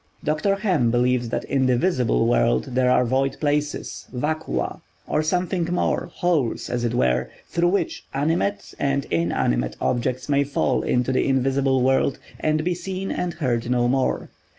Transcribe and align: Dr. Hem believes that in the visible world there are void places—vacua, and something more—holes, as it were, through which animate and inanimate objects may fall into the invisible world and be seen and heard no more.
Dr. 0.23 0.55
Hem 0.55 0.89
believes 0.89 1.29
that 1.29 1.43
in 1.43 1.67
the 1.67 1.77
visible 1.77 2.25
world 2.25 2.69
there 2.73 2.89
are 2.89 3.05
void 3.05 3.37
places—vacua, 3.39 4.81
and 5.07 5.23
something 5.27 5.65
more—holes, 5.71 6.71
as 6.71 6.83
it 6.83 6.95
were, 6.95 7.29
through 7.45 7.67
which 7.69 8.07
animate 8.11 8.73
and 8.79 9.05
inanimate 9.11 9.75
objects 9.79 10.27
may 10.27 10.43
fall 10.43 10.81
into 10.81 11.11
the 11.11 11.27
invisible 11.27 11.83
world 11.83 12.17
and 12.39 12.63
be 12.63 12.73
seen 12.73 13.11
and 13.11 13.35
heard 13.35 13.69
no 13.69 13.87
more. 13.87 14.31